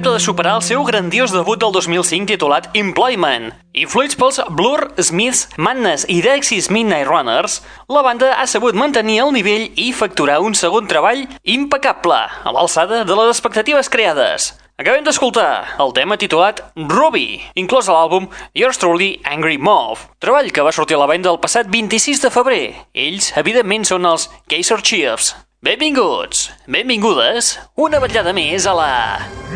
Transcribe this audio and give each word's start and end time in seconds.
repte 0.00 0.12
de 0.16 0.20
superar 0.24 0.54
el 0.56 0.62
seu 0.64 0.80
grandiós 0.84 1.28
debut 1.28 1.60
del 1.60 1.72
2005 1.74 2.24
titulat 2.30 2.70
Employment. 2.72 3.50
Influïts 3.76 4.16
pels 4.16 4.38
Blur, 4.56 4.86
Smiths, 4.96 5.42
Madness 5.60 6.06
i 6.08 6.22
Dexys 6.24 6.70
Midnight 6.72 7.04
Runners, 7.04 7.58
la 7.84 8.00
banda 8.00 8.30
ha 8.32 8.46
sabut 8.48 8.72
mantenir 8.72 9.18
el 9.26 9.34
nivell 9.36 9.66
i 9.76 9.90
facturar 9.92 10.38
un 10.40 10.56
segon 10.56 10.88
treball 10.88 11.26
impecable, 11.44 12.16
a 12.16 12.54
l'alçada 12.56 13.02
de 13.04 13.18
les 13.18 13.34
expectatives 13.34 13.92
creades. 13.92 14.54
Acabem 14.80 15.04
d'escoltar 15.04 15.76
el 15.84 15.92
tema 15.92 16.16
titulat 16.16 16.64
Ruby, 16.80 17.42
inclòs 17.60 17.90
a 17.90 17.98
l'àlbum 17.98 18.30
Yours 18.56 18.80
Truly 18.80 19.18
Angry 19.28 19.60
Mauve, 19.60 20.08
treball 20.16 20.48
que 20.48 20.64
va 20.64 20.72
sortir 20.72 20.96
a 20.96 21.04
la 21.04 21.10
venda 21.12 21.28
el 21.28 21.42
passat 21.44 21.68
26 21.68 22.24
de 22.24 22.32
febrer. 22.32 22.64
Ells, 22.96 23.34
evidentment, 23.36 23.84
són 23.84 24.08
els 24.08 24.30
Kaiser 24.48 24.80
Chiefs. 24.80 25.34
Benvinguts, 25.62 26.46
benvingudes, 26.72 27.50
una 27.76 27.98
vetllada 28.00 28.32
més 28.32 28.64
a 28.64 28.72
la... 28.78 28.92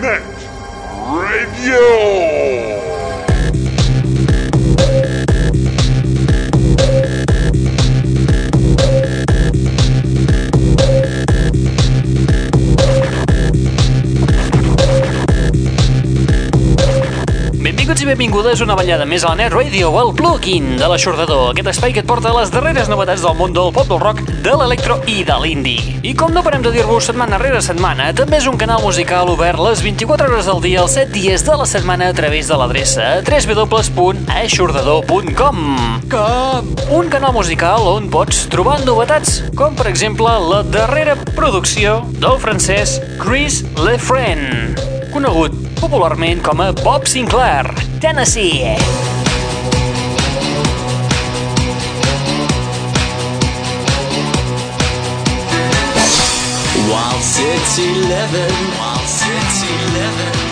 Net 0.03 0.44
Radio. 1.09 1.81
Benvinguts 17.84 18.00
i 18.00 18.06
benvingudes 18.08 18.62
una 18.64 18.72
ballada 18.78 19.04
més 19.04 19.20
a 19.26 19.28
la 19.28 19.36
Net 19.36 19.52
Radio, 19.52 19.90
el 20.00 20.14
plugin 20.16 20.78
de 20.81 20.86
l'aixordador, 20.88 21.50
aquest 21.50 21.69
espai 21.75 21.92
que 21.92 22.00
et 22.00 22.06
porta 22.08 22.32
les 22.32 22.48
darreres 22.48 22.88
novetats 22.88 23.20
del 23.20 23.36
món 23.36 23.52
del 23.52 23.69
pop, 23.76 23.84
del 23.90 24.00
rock, 24.00 24.22
de 24.40 24.54
l'electro 24.56 25.04
i 25.04 25.20
de 25.28 25.36
l'indie. 25.42 26.00
I 26.00 26.16
com 26.16 26.32
no 26.32 26.40
parem 26.40 26.64
de 26.64 26.72
dir-vos 26.72 27.04
setmana 27.10 27.36
rere 27.42 27.60
setmana, 27.60 28.16
també 28.16 28.40
és 28.40 28.48
un 28.48 28.56
canal 28.56 28.81
musical 28.81 29.28
obert 29.28 29.60
les 29.60 29.84
24 29.84 30.32
hores 30.32 30.48
del 30.48 30.64
dia, 30.64 30.81
els 30.81 30.96
7 30.96 31.12
dies 31.12 31.44
de 31.44 31.52
la 31.60 31.69
setmana 31.69 32.08
a 32.08 32.16
través 32.16 32.48
de 32.48 32.56
l'adreça 32.56 33.20
www.aixordador.com 33.20 35.60
Com? 36.14 36.72
Un 37.02 37.12
canal 37.12 37.37
musical 37.37 37.84
on 37.92 38.08
pots 38.08 38.48
trobar 38.48 38.80
novetats, 38.88 39.44
com 39.60 39.76
per 39.76 39.92
exemple 39.92 40.32
la 40.48 40.64
darrera 40.64 41.20
producció 41.37 42.00
del 42.16 42.40
francès 42.40 42.96
Chris 43.20 43.60
Lefren, 43.76 44.72
conegut 45.12 45.63
popularment 45.75 46.43
com 46.43 46.61
a 46.61 46.73
Bob 46.73 47.06
Sinclair, 47.06 47.67
Tennessee. 48.00 48.76
Wild 56.91 57.23
city 57.23 57.88
living, 58.09 58.59
wild 58.79 59.09
city 59.09 59.75
living. 59.94 60.44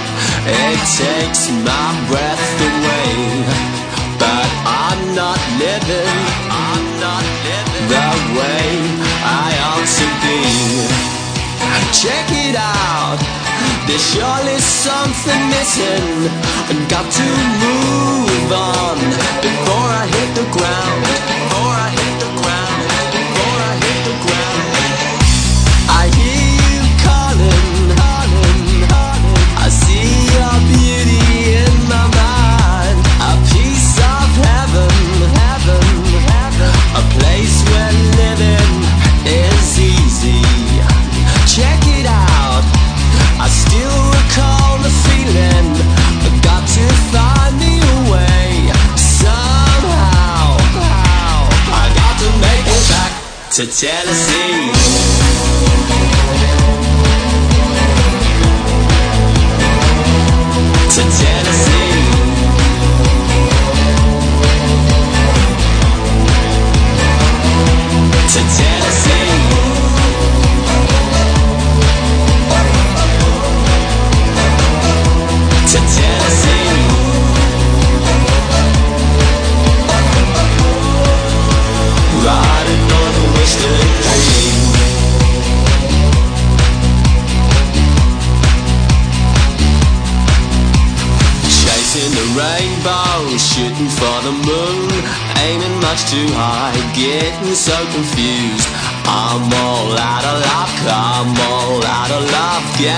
takes 0.99 1.51
my 1.51 1.89
breath 2.09 2.47
away. 2.61 3.13
But 4.19 4.49
I'm 4.67 5.15
not 5.15 5.41
living, 5.59 6.19
I'm 6.51 6.87
not 7.01 7.25
living 7.47 7.87
the 7.89 8.11
way 8.39 8.69
I 9.25 9.49
ought 9.69 9.89
to 10.01 10.07
be. 10.23 11.13
Check 11.93 12.27
it 12.31 12.57
out, 12.57 13.21
there's 13.87 14.06
surely 14.12 14.58
something 14.58 15.43
missing. 15.49 16.31
And 16.70 16.79
got 16.88 17.06
to 17.11 17.26
move 17.62 18.52
on 18.52 18.99
before 19.43 19.88
I 20.00 20.06
hit 20.06 20.31
the 20.34 20.46
ground. 20.56 21.01
Tennessee. 53.73 54.71
To 60.91 61.01
Tennessee. 61.01 61.83
To 68.29 68.41
Tennessee. 68.41 68.81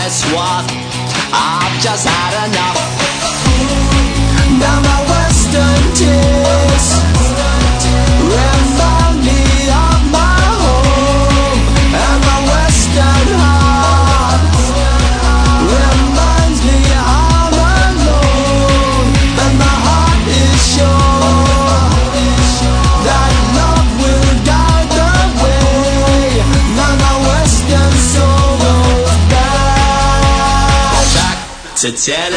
Guess 0.04 0.22
what? 0.34 0.70
I've 1.32 1.80
just 1.80 2.06
had 2.06 2.46
enough. 2.46 3.03
to 31.84 31.92
tell 31.92 32.32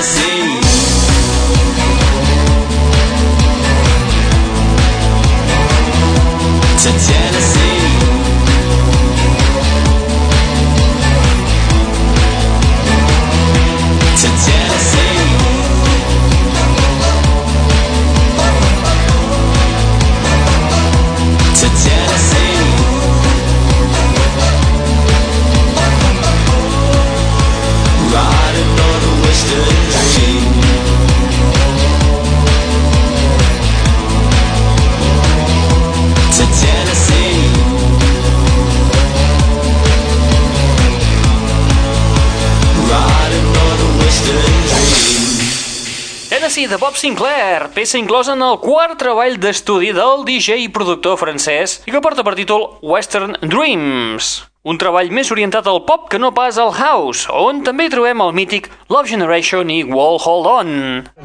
Tennessee 46.57 46.75
de 46.75 46.81
Bob 46.81 46.95
Sinclair, 46.95 47.69
peça 47.69 47.99
inclosa 47.99 48.33
en 48.33 48.41
el 48.41 48.55
quart 48.57 48.95
treball 48.97 49.35
d'estudi 49.37 49.91
del 49.93 50.23
DJ 50.25 50.63
i 50.63 50.69
productor 50.73 51.13
francès 51.21 51.75
i 51.85 51.91
que 51.93 51.99
porta 52.01 52.23
per 52.25 52.33
títol 52.33 52.63
Western 52.81 53.35
Dreams. 53.43 54.29
Un 54.65 54.79
treball 54.81 55.11
més 55.13 55.29
orientat 55.29 55.69
al 55.69 55.83
pop 55.85 56.07
que 56.09 56.17
no 56.17 56.31
pas 56.33 56.57
al 56.57 56.73
house, 56.73 57.29
on 57.29 57.61
també 57.67 57.85
hi 57.85 57.91
trobem 57.93 58.23
el 58.25 58.33
mític 58.33 58.71
Love 58.89 59.05
Generation 59.11 59.69
i 59.69 59.83
Wall 59.85 60.17
Hold 60.17 60.49
On. 60.49 60.71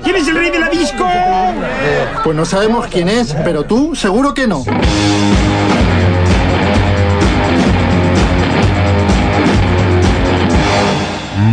¿Quién 0.05 0.21
es 0.21 0.29
el 0.29 0.37
rey 0.37 0.51
de 0.51 0.61
la 0.61 0.69
disco? 0.69 1.09
Pues 2.25 2.37
no 2.37 2.45
sabemos 2.45 2.87
quién 2.89 3.09
es, 3.09 3.33
pero 3.43 3.65
tú 3.65 3.97
seguro 3.97 4.35
que 4.35 4.47
no. 4.47 4.67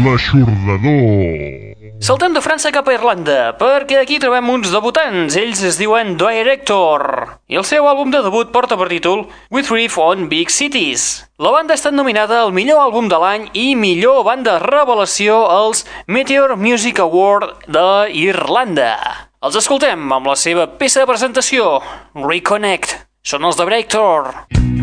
L'aixordador. 0.04 1.69
Saltem 2.00 2.32
de 2.32 2.40
França 2.40 2.70
cap 2.72 2.88
a 2.88 2.94
Irlanda, 2.96 3.58
perquè 3.60 3.98
aquí 4.00 4.22
trobem 4.24 4.48
uns 4.54 4.70
debutants. 4.72 5.36
Ells 5.36 5.60
es 5.68 5.76
diuen 5.76 6.14
Director. 6.16 7.04
I 7.52 7.60
el 7.60 7.66
seu 7.68 7.90
àlbum 7.92 8.14
de 8.14 8.22
debut 8.24 8.54
porta 8.56 8.78
per 8.80 8.88
títol 8.88 9.26
With 9.52 9.68
Reef 9.68 9.98
on 10.00 10.30
Big 10.32 10.48
Cities. 10.48 11.26
La 11.44 11.52
banda 11.52 11.76
ha 11.76 11.80
estat 11.80 11.98
nominada 11.98 12.40
al 12.40 12.56
millor 12.56 12.80
àlbum 12.86 13.12
de 13.12 13.20
l'any 13.20 13.50
i 13.52 13.76
millor 13.76 14.24
banda 14.24 14.62
revelació 14.64 15.42
als 15.52 15.84
Meteor 16.08 16.56
Music 16.56 17.04
Award 17.04 17.68
d'Irlanda. 17.68 18.96
Els 19.44 19.60
escoltem 19.60 20.08
amb 20.08 20.32
la 20.32 20.40
seva 20.40 20.70
peça 20.80 21.04
de 21.04 21.12
presentació, 21.12 21.82
Reconnect. 22.16 22.96
Són 23.28 23.44
els 23.44 23.60
de 23.60 23.68
Director. 23.68 24.32
Tennessee. 24.48 24.79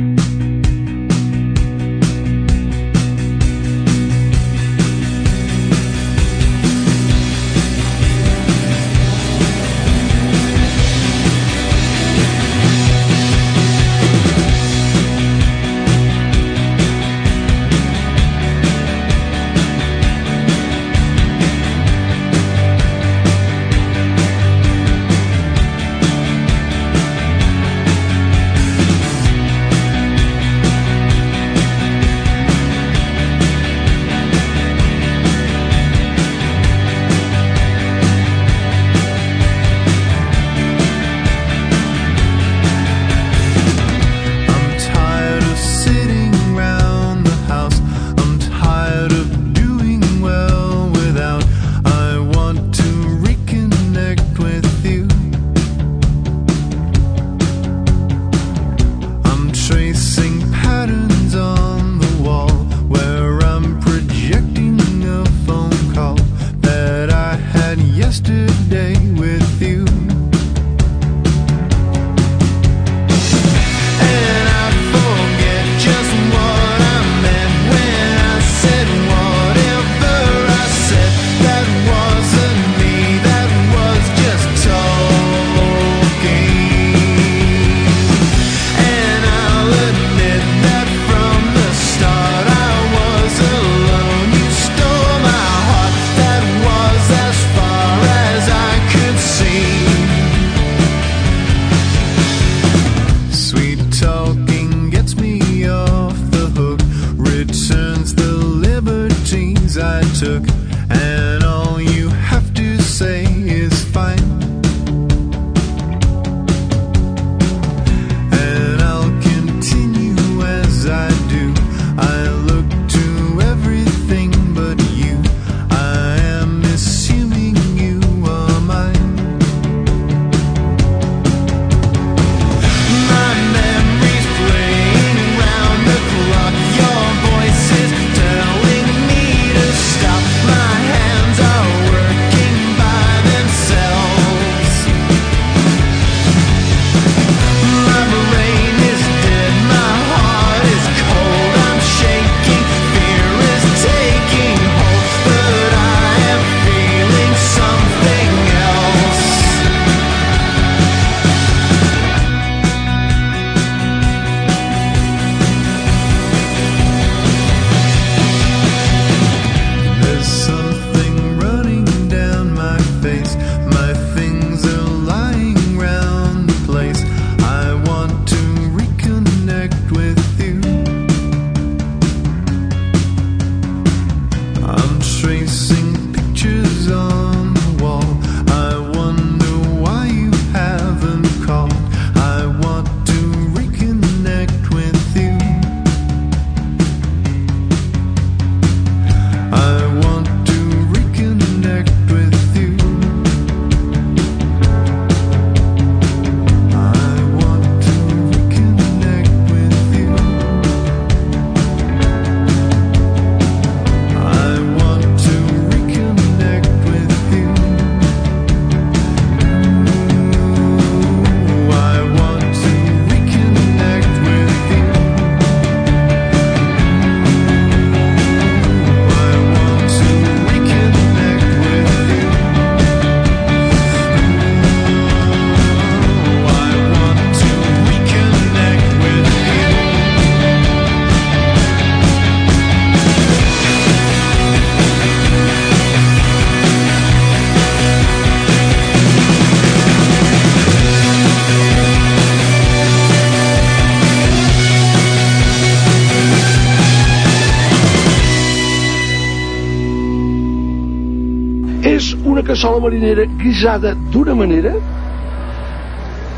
Una 262.37 262.45
cassola 262.45 262.79
marinera 262.81 263.25
guisada 263.25 263.95
d'una 264.13 264.35
manera... 264.35 264.75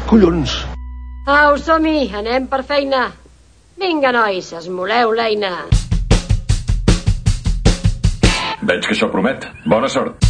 Collons! 0.06 0.52
Au, 1.26 1.56
som-hi, 1.58 2.04
anem 2.14 2.46
per 2.46 2.60
feina. 2.62 3.00
Vinga, 3.82 4.12
nois, 4.14 4.52
esmoleu 4.60 5.10
l'eina. 5.18 5.50
Veig 8.62 8.86
que 8.86 8.94
això 8.94 9.10
promet. 9.10 9.48
Bona 9.66 9.90
sort. 9.90 10.22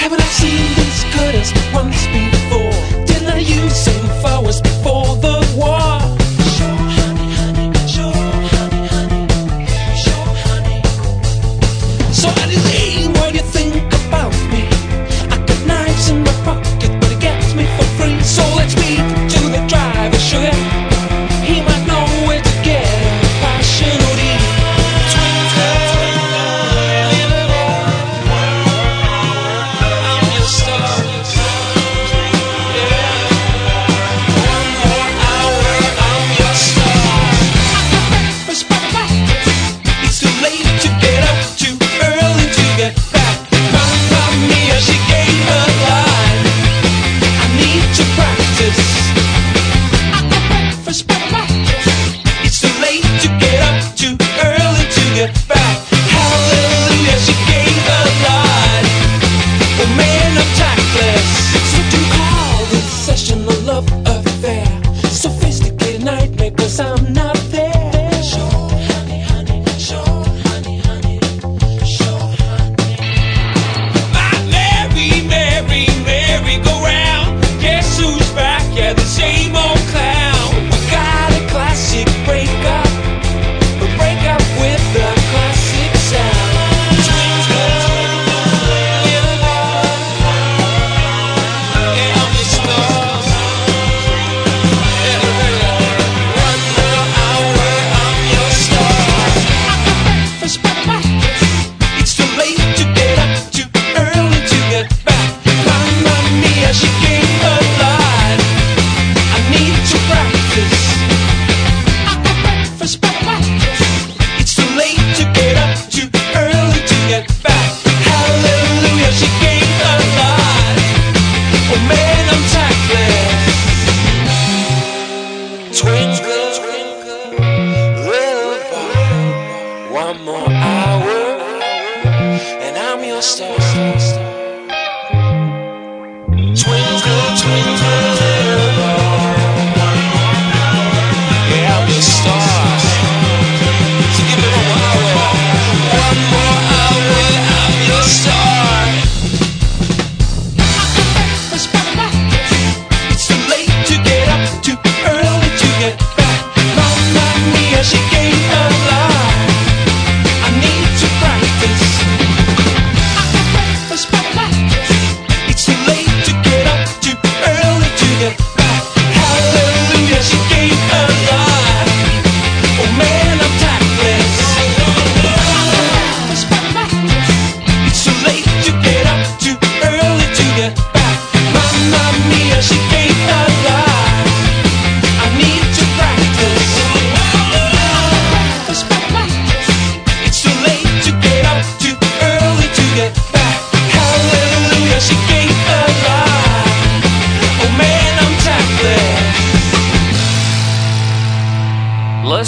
Haven't 0.00 0.24
I 0.24 0.30
seen 0.40 0.66
these 0.80 1.04
curtains 1.12 1.52
once 1.76 2.08
before? 2.16 3.04
Didn't 3.04 3.28
I 3.28 3.40
use 3.44 3.84
some 3.84 4.08
flowers 4.24 4.62
before 4.62 5.20
the 5.20 5.36
war? 5.60 6.23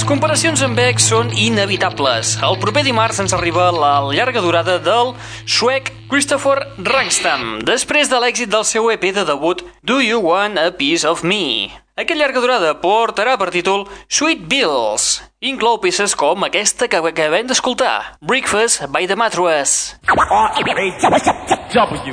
Comparacions 0.07 0.61
amb 0.63 0.79
Beck 0.79 1.01
són 1.03 1.33
inevitables. 1.35 2.37
El 2.47 2.61
proper 2.63 2.85
dimarts 2.87 3.19
ens 3.25 3.33
arriba 3.35 3.73
la 3.75 3.95
llarga 4.15 4.43
durada 4.45 4.77
del 4.79 5.11
suec 5.51 5.91
Christopher 6.07 6.61
Rangstam, 6.79 7.57
després 7.67 8.07
de 8.07 8.19
l'èxit 8.23 8.47
del 8.47 8.63
seu 8.63 8.87
EP 8.93 9.09
de 9.11 9.25
debut 9.27 9.65
Do 9.83 9.97
You 9.99 10.21
Want 10.23 10.55
a 10.61 10.69
Piece 10.71 11.03
of 11.09 11.25
Me? 11.27 11.67
Aquest 11.99 12.21
llarga 12.21 12.43
durada 12.45 12.75
portarà 12.79 13.35
per 13.41 13.49
títol 13.51 13.87
Sweet 14.07 14.45
Bills. 14.47 15.07
Inclou 15.43 15.81
peces 15.83 16.15
com 16.15 16.45
aquesta 16.47 16.87
que 16.93 17.01
acabem 17.01 17.49
d'escoltar, 17.49 18.19
Breakfast 18.21 18.85
by 18.95 19.09
the 19.11 19.17
Mattress. 19.19 19.97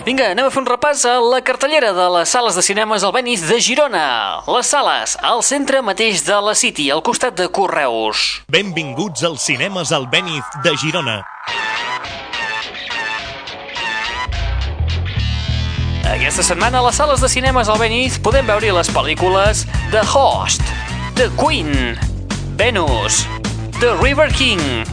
Vinga, 0.08 0.32
anem 0.32 0.48
a 0.48 0.54
fer 0.56 0.64
un 0.64 0.70
repàs 0.72 1.06
a 1.06 1.20
la 1.22 1.44
cartellera 1.46 1.92
de 1.94 2.08
les 2.18 2.34
sales 2.34 2.58
de 2.58 2.66
cinemes 2.66 3.06
Albéniz 3.06 3.46
de 3.46 3.60
Girona. 3.62 4.08
Les 4.48 4.74
sales, 4.74 5.20
al 5.22 5.46
centre 5.46 5.84
mateix 5.86 6.26
de 6.26 6.42
la 6.42 6.58
City, 6.58 6.90
al 6.90 7.06
costat 7.06 7.38
de 7.38 7.52
Correus. 7.52 8.42
Benvinguts 8.50 9.28
als 9.30 9.46
cinemes 9.52 9.94
Albéniz 9.94 10.50
de 10.66 10.74
Girona. 10.82 11.22
Aquesta 16.14 16.44
setmana 16.46 16.78
a 16.78 17.06
les 17.10 17.22
de 17.22 17.28
cinemes 17.28 17.70
Albéniz 17.74 18.20
podem 18.22 18.46
veure 18.46 18.70
les 18.76 18.90
pel·lícules 18.94 19.64
The 19.90 20.04
Host, 20.06 20.62
The 21.18 21.26
Queen, 21.40 21.98
Venus, 22.54 23.24
The 23.80 23.96
River 23.98 24.30
King, 24.30 24.86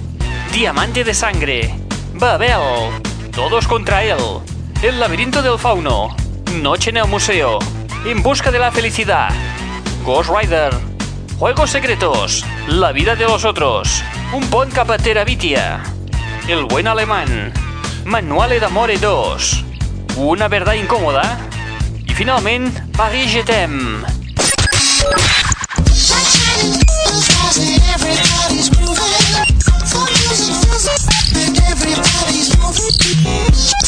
Diamante 0.51 1.05
de 1.05 1.13
Sangre, 1.13 1.75
Babel, 2.15 2.89
Todos 3.37 3.69
contra 3.69 4.03
él, 4.03 4.41
El 4.83 4.99
laberinto 4.99 5.43
del 5.43 5.59
fauno, 5.59 6.17
Noche 6.55 6.89
en 6.89 6.97
el 6.97 7.07
museo, 7.07 7.59
En 8.07 8.23
busca 8.23 8.51
de 8.51 8.59
la 8.59 8.73
felicidad, 8.73 9.29
Ghost 10.07 10.31
Rider, 10.31 10.73
Juegos 11.39 11.69
secretos, 11.69 12.47
La 12.67 12.93
vida 12.93 13.15
de 13.15 13.27
los 13.27 13.45
otros, 13.45 14.03
Un 14.33 14.49
pont 14.49 14.73
cap 14.73 14.91
a 14.91 14.97
El 14.97 16.65
buen 16.65 16.89
alemán, 16.89 17.53
Manuale 18.07 18.59
d'amore 18.59 18.97
2, 18.97 19.70
Una 20.17 20.49
verdad 20.49 20.75
incòmoda 20.75 21.23
i 22.07 22.15
finalment 22.15 22.71
Paris 22.97 23.31
je 23.33 23.43
t'aime. 23.43 24.05
Everybody's 31.71 32.57
moving. 32.59 33.80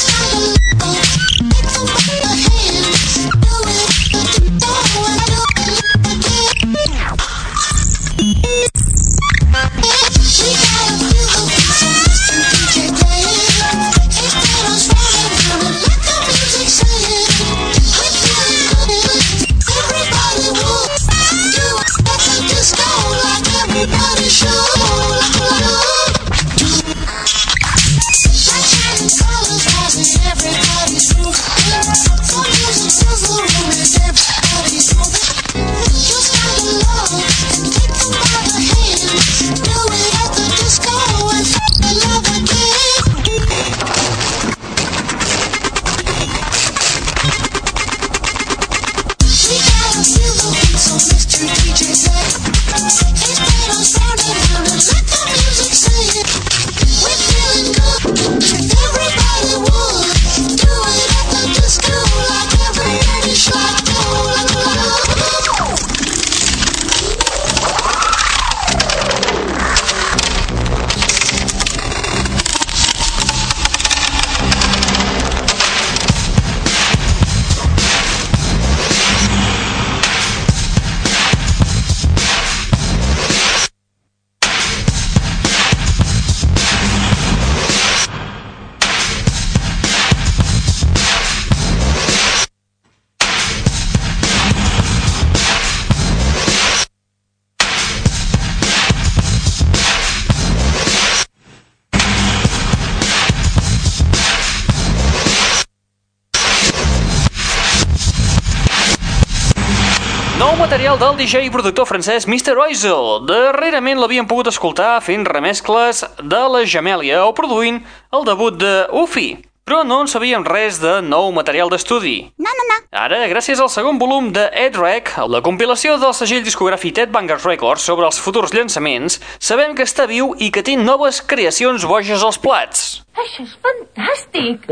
DJ 111.23 111.47
i 111.47 111.51
productor 111.55 111.87
francès 111.87 112.25
Mr. 112.27 112.57
Oizel. 112.59 113.21
Darrerament 113.29 114.01
l'havien 114.03 114.27
pogut 114.27 114.49
escoltar 114.51 114.97
fent 115.07 115.23
remescles 115.29 116.01
de 116.19 116.39
la 116.51 116.63
Jamèlia 116.67 117.21
o 117.23 117.35
produint 117.39 117.77
el 118.11 118.25
debut 118.27 118.57
de 118.59 118.73
Ufi. 118.91 119.37
Però 119.63 119.85
no 119.87 120.01
en 120.03 120.09
sabíem 120.11 120.43
res 120.43 120.81
de 120.83 120.97
nou 121.07 121.29
material 121.31 121.71
d'estudi. 121.71 122.17
No, 122.43 122.51
no, 122.59 122.65
no. 122.73 122.79
Ara, 123.05 123.21
gràcies 123.31 123.63
al 123.63 123.71
segon 123.71 124.01
volum 124.03 124.33
de 124.35 124.49
Ed 124.65 124.75
Rec, 124.83 125.13
la 125.31 125.45
compilació 125.47 125.95
del 126.03 126.17
segell 126.19 126.43
discogràfic 126.43 126.97
Ted 126.97 127.15
Bangers 127.15 127.47
Records 127.47 127.87
sobre 127.87 128.09
els 128.11 128.19
futurs 128.19 128.51
llançaments, 128.57 129.21
sabem 129.39 129.77
que 129.79 129.87
està 129.87 130.09
viu 130.11 130.35
i 130.43 130.51
que 130.51 130.65
té 130.67 130.75
noves 130.75 131.23
creacions 131.23 131.87
boges 131.87 132.27
als 132.27 132.41
plats. 132.43 132.83
Això 133.15 133.47
és 133.47 133.55
fantàstic. 133.63 134.67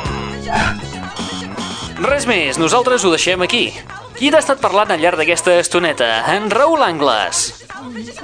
Res 2.07 2.27
més, 2.29 2.59
nosaltres 2.61 3.05
ho 3.05 3.11
deixem 3.13 3.43
aquí. 3.45 3.73
Qui 4.17 4.31
t'ha 4.33 4.41
estat 4.41 4.61
parlant 4.63 4.91
al 4.93 5.01
llarg 5.03 5.19
d'aquesta 5.21 5.53
estoneta? 5.61 6.09
En 6.33 6.51
Raül 6.53 6.83
Angles. 6.85 7.37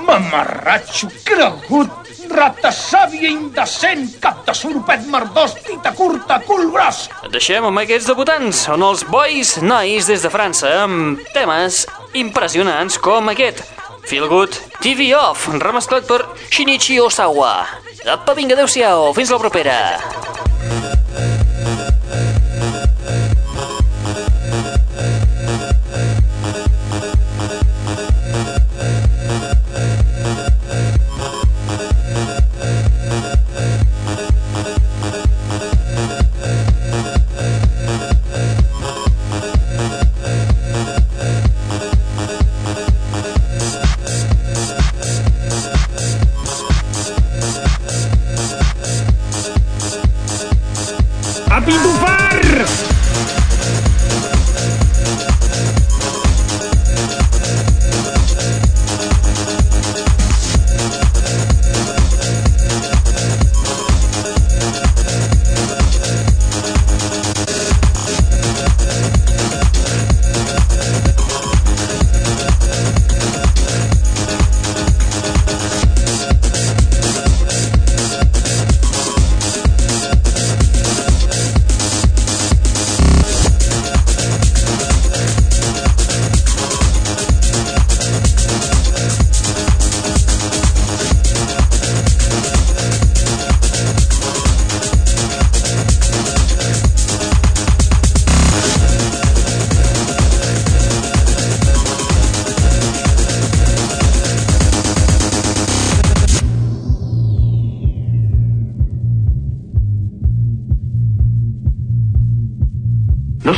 Mamarratxo, 0.06 1.08
cregut, 1.24 1.90
rata 2.32 2.70
sàvia, 2.72 3.28
indecent, 3.28 4.08
cap 4.22 4.36
de 4.46 4.54
sorpet 4.56 5.06
merdós, 5.12 5.54
tita 5.66 5.92
curta, 5.96 6.40
cul 6.48 6.70
gros. 6.72 6.98
Et 7.26 7.32
deixem 7.36 7.62
amb 7.68 7.78
aquests 7.84 8.08
debutants, 8.08 8.56
on 8.72 8.80
els 8.88 9.02
boys 9.12 9.48
nois 9.64 10.02
des 10.08 10.20
de 10.24 10.30
França, 10.32 10.68
amb 10.86 11.20
temes 11.36 11.72
impressionants 12.16 12.94
com 13.00 13.28
aquest. 13.32 13.58
Feel 14.08 14.26
Good 14.32 14.52
TV 14.80 15.12
Off, 15.16 15.48
remesclat 15.60 16.04
per 16.08 16.20
Shinichi 16.48 16.96
Osawa. 17.00 17.81
Apa, 18.02 18.34
vinga, 18.34 18.56
adeu-siau, 18.58 19.12
fins 19.14 19.30
la 19.30 19.38
propera. 19.38 19.78
A 51.52 51.60
pitufar! 51.60 52.91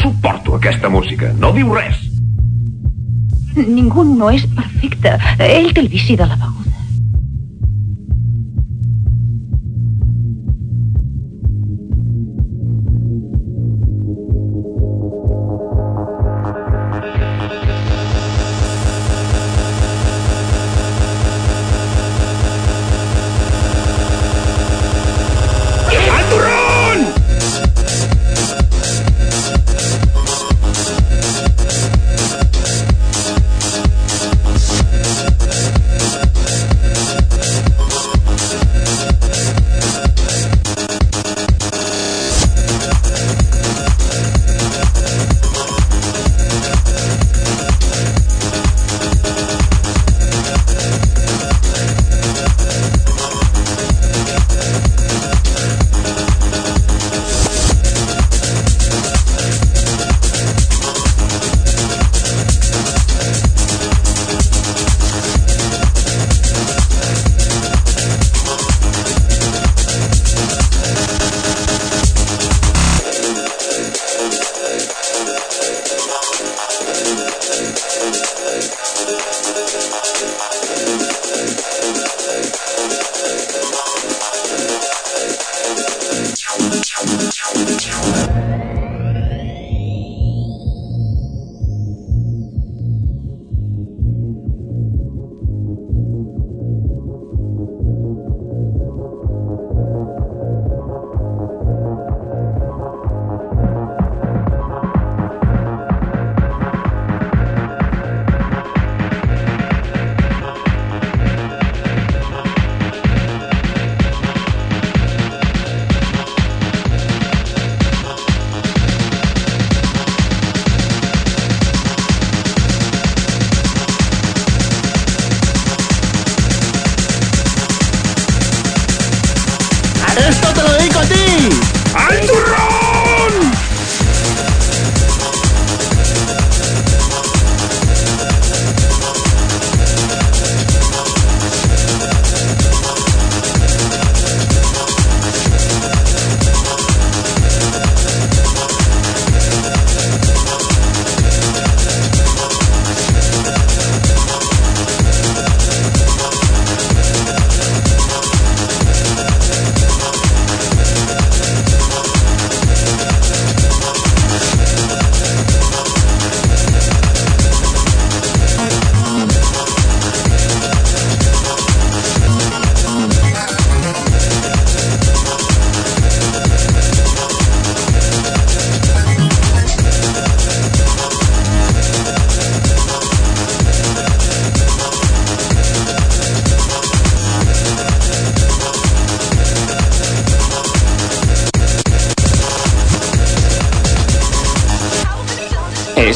Suporto 0.05 0.55
aquesta 0.55 0.91
música. 0.93 1.33
No 1.41 1.51
diu 1.57 1.73
res. 1.73 1.97
Ningú 3.57 4.05
no 4.05 4.29
és 4.35 4.45
perfecte. 4.59 5.15
Ell 5.39 5.71
té 5.73 5.81
el 5.81 5.89
vici 5.89 6.19
de 6.21 6.29
la 6.29 6.37
beguda. 6.37 6.54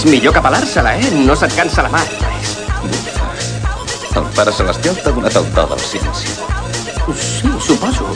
Millor 0.09 0.33
que 0.33 0.41
pelar-se-la, 0.41 0.97
eh? 0.97 1.11
No 1.27 1.37
se't 1.37 1.55
cansa 1.57 1.83
la 1.85 1.91
mà. 1.93 2.03
El 4.19 4.29
pare 4.37 4.53
celestial 4.57 4.97
t'ha 5.03 5.13
donat 5.15 5.37
el 5.41 5.49
do 5.55 5.67
del 5.73 5.83
silenci. 5.85 6.33
Sí, 7.19 7.53
suposo. 7.67 8.09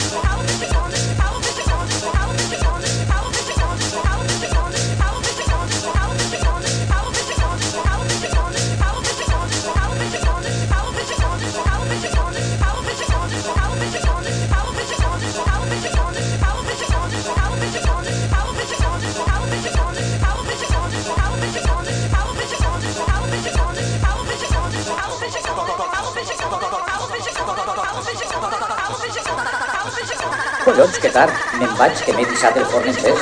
Collons, 30.72 30.98
que 30.98 31.08
tard. 31.12 31.32
Me'n 31.60 31.72
vaig, 31.76 31.98
que 32.04 32.12
m'he 32.16 32.24
deixat 32.30 32.56
el 32.56 32.64
forn 32.72 32.88
encès. 32.88 33.20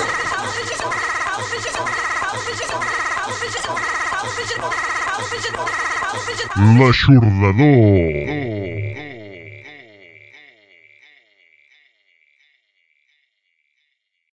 L'aixordador. 6.78 8.39